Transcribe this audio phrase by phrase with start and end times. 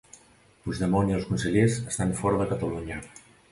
[0.63, 3.01] Puigdemont i els consellers estan fora de Catalunya